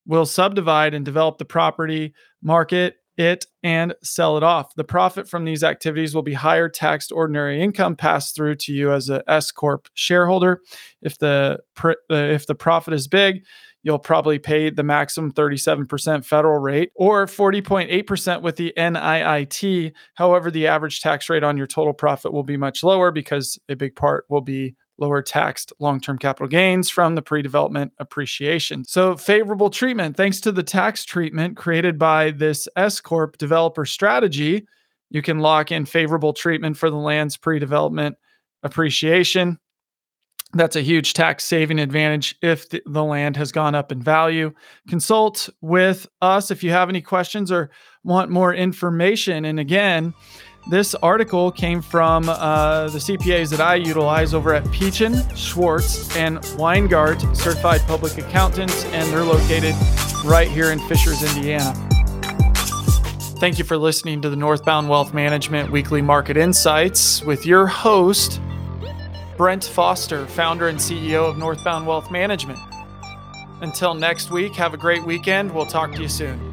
will 0.07 0.27
subdivide 0.27 0.95
and 0.95 1.05
develop 1.05 1.39
the 1.39 1.45
property, 1.45 2.13
market 2.43 2.97
it, 3.17 3.47
and 3.63 3.95
sell 4.03 4.37
it 4.37 4.43
off. 4.43 4.75
The 4.75 4.85
profit 4.85 5.29
from 5.29 5.45
these 5.45 5.63
activities 5.63 6.15
will 6.15 6.23
be 6.23 6.33
higher 6.33 6.69
taxed 6.69 7.13
ordinary 7.13 7.63
income 7.63 7.95
passed 7.95 8.35
through 8.35 8.57
to 8.57 8.73
you 8.73 8.93
as 8.93 9.11
a 9.11 9.23
S 9.29 9.53
corp 9.53 9.89
shareholder. 9.95 10.61
If 11.03 11.19
the 11.19 11.61
uh, 11.85 11.95
if 12.11 12.47
the 12.47 12.55
profit 12.55 12.95
is 12.95 13.07
big, 13.09 13.45
you'll 13.83 13.99
probably 13.99 14.39
pay 14.39 14.71
the 14.71 14.83
maximum 14.83 15.33
37% 15.33 16.25
federal 16.25 16.59
rate 16.59 16.91
or 16.95 17.27
40.8% 17.27 18.43
with 18.43 18.57
the 18.57 18.73
NIIT. 18.77 19.93
However, 20.15 20.51
the 20.51 20.67
average 20.67 21.01
tax 21.01 21.29
rate 21.29 21.43
on 21.43 21.57
your 21.57 21.67
total 21.67 21.93
profit 21.93 22.33
will 22.33 22.45
be 22.45 22.57
much 22.57 22.83
lower 22.83 23.11
because 23.11 23.59
a 23.69 23.75
big 23.75 23.97
part 23.97 24.25
will 24.29 24.41
be 24.41 24.75
lower 24.99 25.23
taxed 25.23 25.73
long 25.81 26.01
term 26.01 26.19
capital 26.19 26.47
gains 26.47 26.89
from 26.89 27.15
the 27.15 27.23
pre 27.23 27.43
development 27.43 27.93
appreciation. 27.99 28.85
So, 28.85 29.17
favorable 29.17 29.71
treatment. 29.71 30.17
Thanks 30.17 30.41
to 30.43 30.53
the 30.53 30.63
tax 30.63 31.05
treatment 31.05 31.57
created 31.57 31.99
by 31.99 32.31
this 32.31 32.69
S 32.77 33.01
Corp 33.01 33.37
developer 33.39 33.85
strategy, 33.85 34.67
you 35.11 35.23
can 35.23 35.41
lock 35.41 35.73
in 35.73 35.87
favorable 35.87 36.33
treatment 36.33 36.77
for 36.77 36.89
the 36.89 36.97
land's 36.97 37.37
pre 37.37 37.59
development 37.59 38.17
appreciation 38.63 39.59
that's 40.55 40.77
a 40.77 40.83
huge 40.83 41.15
tax 41.15 41.45
saving 41.45 41.79
advantage 41.79 42.37
if 42.43 42.69
the, 42.69 42.83
land 43.03 43.37
has 43.37 43.53
gone 43.53 43.75
up 43.75 43.91
in 43.91 44.01
value. 44.03 44.53
Consult 44.89 45.49
with 45.61 46.07
us 46.21 46.51
if 46.51 46.63
you 46.63 46.71
have 46.71 46.89
any 46.89 47.01
questions 47.01 47.51
or 47.51 47.71
want 48.05 48.31
more 48.31 48.55
information. 48.55 49.45
And 49.45 49.59
again, 49.59 50.15
this 50.71 50.95
article 50.97 51.51
came 51.51 51.83
from 51.83 52.29
uh, 52.29 52.89
the 52.89 52.99
CPAs 52.99 53.51
that 53.51 53.61
I 53.61 53.75
utilize 53.77 54.35
over 54.35 54.55
at 54.55 54.65
Peachin, 54.71 55.15
Schwartz, 55.35 56.15
and 56.17 56.39
Weingardt, 56.39 57.37
certified 57.37 57.81
public 57.89 58.17
accountants, 58.19 58.85
and 58.87 59.11
they're 59.13 59.25
located 59.25 59.75
right 60.25 60.49
here 60.49 60.71
in 60.71 60.79
Fishers, 60.89 61.23
Indiana. 61.37 61.75
Thank 63.41 63.59
you 63.59 63.65
for 63.65 63.77
listening 63.77 64.23
to 64.23 64.31
the 64.31 64.37
Northbound 64.37 64.89
Wealth 64.89 65.13
Management 65.13 65.73
Weekly 65.73 66.01
Market 66.01 66.37
Insights 66.37 67.23
with 67.25 67.45
your 67.45 67.67
host, 67.67 68.41
Brent 69.43 69.65
Foster, 69.65 70.25
founder 70.25 70.69
and 70.69 70.79
CEO 70.79 71.29
of 71.29 71.37
Northbound 71.37 71.85
Wealth 71.85 72.13
Management. 72.13 72.61
Until 73.61 73.93
next 73.93 74.31
week, 74.31 74.55
have 74.55 74.73
a 74.73 74.77
great 74.77 75.05
weekend. 75.05 75.53
We'll 75.53 75.67
talk 75.67 75.91
to 75.95 76.01
you 76.01 76.07
soon. 76.07 76.52